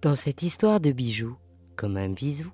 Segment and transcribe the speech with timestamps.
[0.00, 1.36] Dans cette histoire de bijoux,
[1.74, 2.52] comme un bisou,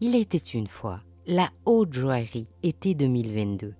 [0.00, 3.74] il était une fois la haute joaillerie été 2022,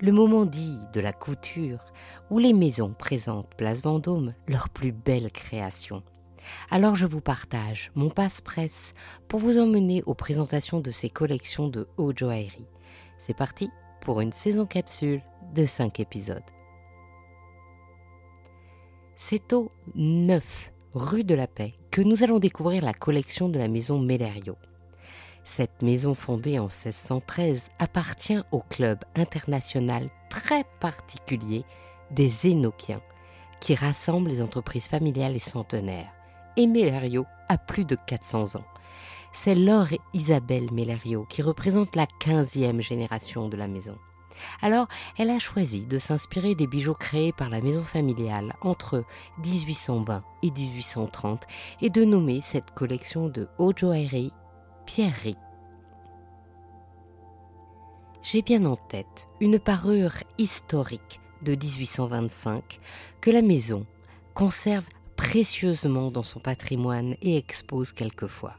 [0.00, 1.84] le moment dit de la couture
[2.30, 6.02] où les maisons présentent Place Vendôme leurs plus belles créations.
[6.70, 8.94] Alors je vous partage mon passe-presse
[9.28, 12.70] pour vous emmener aux présentations de ces collections de haute joaillerie.
[13.18, 13.68] C'est parti
[14.00, 15.20] pour une saison capsule
[15.54, 16.40] de 5 épisodes.
[19.16, 23.68] C'est au 9 rue de la Paix que nous allons découvrir la collection de la
[23.68, 24.56] maison Mellerio.
[25.44, 31.64] Cette maison fondée en 1613 appartient au club international très particulier
[32.10, 33.00] des Énoquiens,
[33.60, 36.12] qui rassemble les entreprises familiales et centenaires.
[36.56, 38.64] Et Mellerio a plus de 400 ans.
[39.32, 43.96] C'est Laure Isabelle Mellerio qui représente la 15e génération de la maison.
[44.62, 49.04] Alors, elle a choisi de s'inspirer des bijoux créés par la maison familiale entre
[49.44, 51.44] 1820 et 1830
[51.80, 54.32] et de nommer cette collection de haute joaillerie
[54.86, 55.36] pierrerie.
[58.22, 62.80] J'ai bien en tête une parure historique de 1825
[63.20, 63.86] que la maison
[64.34, 64.84] conserve
[65.16, 68.56] précieusement dans son patrimoine et expose quelquefois.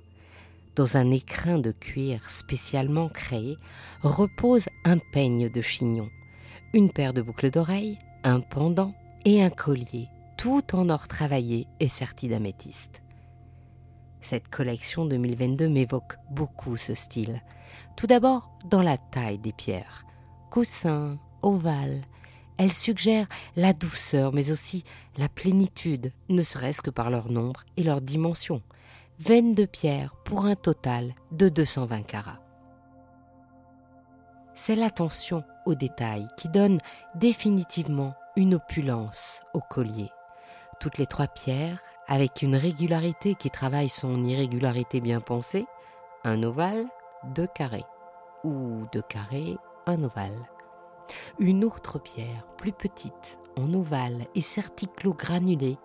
[0.75, 3.57] Dans un écrin de cuir spécialement créé
[4.01, 6.09] repose un peigne de chignon,
[6.73, 8.93] une paire de boucles d'oreilles, un pendant
[9.25, 13.01] et un collier, tout en or travaillé et serti d'améthyste.
[14.21, 17.41] Cette collection 2022 m'évoque beaucoup ce style.
[17.95, 20.05] Tout d'abord dans la taille des pierres.
[20.51, 22.01] Coussin, ovale,
[22.57, 24.83] elle suggère la douceur mais aussi
[25.17, 28.61] la plénitude, ne serait-ce que par leur nombre et leur dimension
[29.19, 32.39] veine de pierre pour un total de 220 carats.
[34.55, 36.77] C'est l'attention aux détails qui donne
[37.15, 40.09] définitivement une opulence au collier.
[40.79, 45.65] Toutes les trois pierres, avec une régularité qui travaille son irrégularité bien pensée,
[46.23, 46.85] un ovale,
[47.35, 47.85] deux carrés,
[48.45, 50.49] ou deux carrés, un ovale.
[51.39, 55.77] Une autre pierre, plus petite, en ovale et certiclo granulé,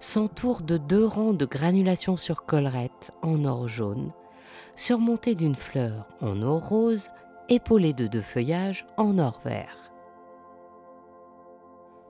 [0.00, 4.12] s'entoure de deux rangs de granulation sur collerette en or jaune,
[4.76, 7.08] surmontés d'une fleur en or rose,
[7.48, 9.92] épaulée de deux feuillages en or vert.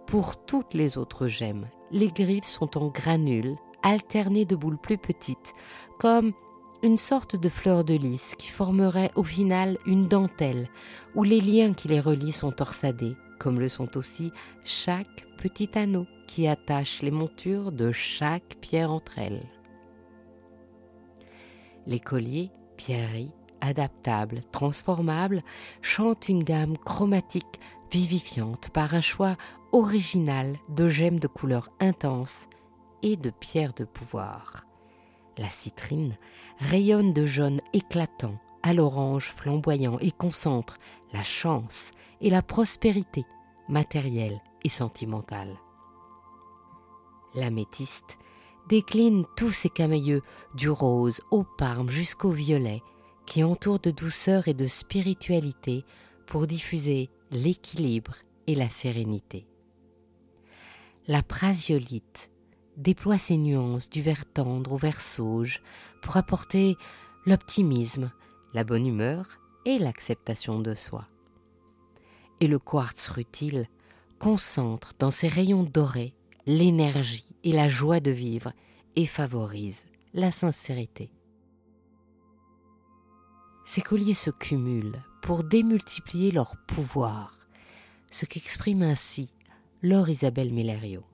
[0.06, 5.54] Pour toutes les autres gemmes, les griffes sont en granules alternées de boules plus petites,
[5.98, 6.32] comme
[6.82, 10.68] une sorte de fleur de lys qui formerait au final une dentelle
[11.14, 14.32] où les liens qui les relient sont torsadés, comme le sont aussi
[14.64, 19.46] chaque petit anneau qui attache les montures de chaque pierre entre elles.
[21.86, 25.42] Les colliers, pierreries, adaptables, transformables,
[25.80, 27.60] chantent une gamme chromatique
[27.90, 29.36] vivifiante par un choix
[29.72, 32.46] original de gemmes de couleurs intenses
[33.02, 34.64] et de pierres de pouvoir.
[35.38, 36.16] La citrine
[36.58, 40.78] rayonne de jaune éclatant à l'orange flamboyant et concentre
[41.12, 43.24] la chance et la prospérité
[43.68, 45.56] matérielle et sentimentale.
[47.34, 48.18] L'améthyste
[48.68, 50.22] décline tous ces cameilleux
[50.54, 52.82] du rose au parme jusqu'au violet
[53.26, 55.84] qui entourent de douceur et de spiritualité
[56.26, 58.14] pour diffuser l'équilibre
[58.46, 59.46] et la sérénité.
[61.06, 62.30] La prasiolite
[62.76, 65.60] déploie ses nuances du vert tendre au vert sauge
[66.02, 66.76] pour apporter
[67.26, 68.10] l'optimisme,
[68.54, 71.06] la bonne humeur et l'acceptation de soi.
[72.40, 73.68] Et le quartz rutile
[74.18, 76.14] concentre dans ses rayons dorés
[76.46, 78.52] l'énergie et la joie de vivre
[78.96, 81.10] et favorise la sincérité.
[83.64, 87.36] Ces colliers se cumulent pour démultiplier leur pouvoir,
[88.10, 89.30] ce qu'exprime ainsi
[89.82, 91.04] Laure Isabelle Mellerio.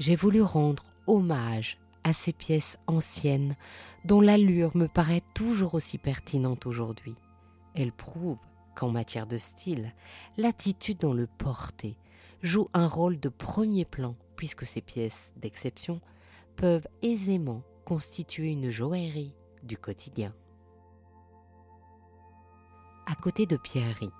[0.00, 3.56] J'ai voulu rendre hommage à ces pièces anciennes
[4.04, 7.16] dont l'allure me paraît toujours aussi pertinente aujourd'hui.
[7.74, 8.38] Elles prouvent
[8.76, 9.94] qu'en matière de style,
[10.36, 11.96] l'attitude dans le porter
[12.42, 16.00] joue un rôle de premier plan puisque ces pièces d'exception
[16.56, 20.34] peuvent aisément constituer une joaillerie du quotidien.
[23.06, 24.10] À côté de pierreries,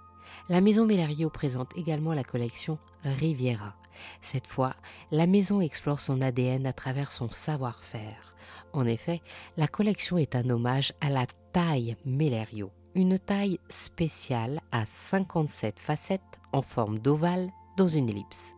[0.49, 3.75] la maison Mellerio présente également la collection Riviera.
[4.21, 4.75] Cette fois,
[5.11, 8.35] la maison explore son ADN à travers son savoir-faire.
[8.73, 9.23] En effet,
[9.56, 16.21] la collection est un hommage à la taille Mellerio, une taille spéciale à 57 facettes
[16.53, 18.55] en forme d'ovale dans une ellipse.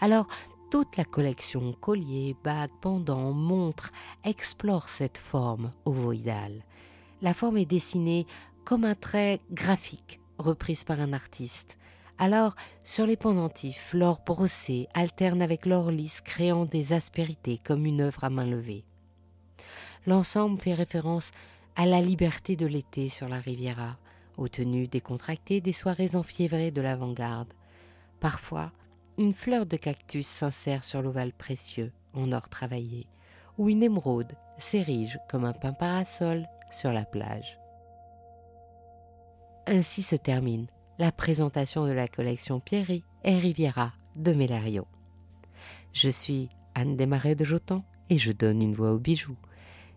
[0.00, 0.28] Alors,
[0.70, 3.90] toute la collection colliers, bagues, pendants, montres
[4.24, 6.62] explore cette forme ovoïdale.
[7.22, 8.26] La forme est dessinée
[8.64, 11.76] comme un trait graphique reprise par un artiste.
[12.18, 18.00] Alors, sur les pendentifs, l'or brossé alterne avec l'or lisse créant des aspérités comme une
[18.00, 18.84] œuvre à main levée.
[20.06, 21.30] L'ensemble fait référence
[21.76, 23.98] à la liberté de l'été sur la Riviera,
[24.36, 27.52] aux tenues décontractées des soirées enfiévrées de l'avant-garde.
[28.18, 28.72] Parfois,
[29.16, 33.06] une fleur de cactus s'insère sur l'ovale précieux en or travaillé,
[33.58, 37.58] ou une émeraude s'érige comme un pain parasol sur la plage.
[39.70, 40.66] Ainsi se termine
[40.98, 44.86] la présentation de la collection Pierry et Riviera de Mélario.
[45.92, 49.36] Je suis Anne Desmarais de Jotan et je donne une voix aux bijoux.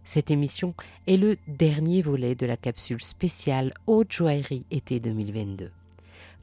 [0.04, 0.76] Cette émission
[1.08, 5.72] est le dernier volet de la capsule spéciale Haute Joaillerie été 2022.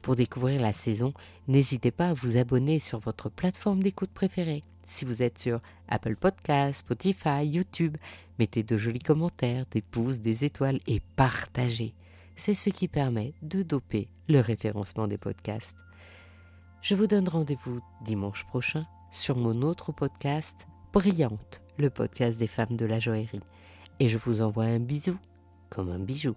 [0.01, 1.13] Pour découvrir la saison,
[1.47, 4.63] n'hésitez pas à vous abonner sur votre plateforme d'écoute préférée.
[4.87, 7.95] Si vous êtes sur Apple Podcasts, Spotify, YouTube,
[8.39, 11.93] mettez de jolis commentaires, des pouces, des étoiles et partagez.
[12.39, 15.75] C'est ce qui permet de doper le référencement des podcasts.
[16.81, 22.77] Je vous donne rendez-vous dimanche prochain sur mon autre podcast, Brillante, le podcast des femmes
[22.77, 23.41] de la joaillerie.
[23.99, 25.17] Et je vous envoie un bisou
[25.69, 26.33] comme un bijou.